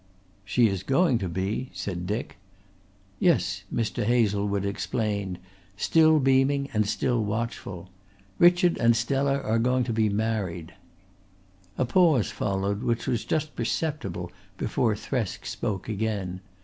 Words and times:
"She 0.43 0.67
is 0.67 0.81
going 0.81 1.19
to 1.19 1.29
be," 1.29 1.69
said 1.73 2.07
Dick. 2.07 2.37
"Yes," 3.19 3.65
Mr. 3.71 4.03
Hazlewood 4.03 4.65
explained, 4.65 5.37
still 5.77 6.17
beaming 6.19 6.69
and 6.73 6.87
still 6.89 7.23
watchful. 7.23 7.91
"Richard 8.39 8.79
and 8.79 8.95
Stella 8.95 9.37
are 9.43 9.59
going 9.59 9.83
to 9.83 9.93
be 9.93 10.09
married." 10.09 10.73
A 11.77 11.85
pause 11.85 12.31
followed 12.31 12.81
which 12.81 13.05
was 13.05 13.25
just 13.25 13.55
perceptible 13.55 14.31
before 14.57 14.95
Thresk 14.95 15.45
spoke 15.45 15.87
again. 15.87 16.41